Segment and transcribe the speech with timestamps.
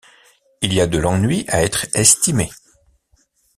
[0.61, 2.49] Il y a de l’ennui à être estimé.